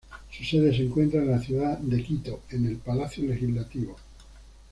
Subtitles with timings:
[0.31, 3.95] Su sede se encuentra en la ciudad de Quito en el Palacio Legislativo.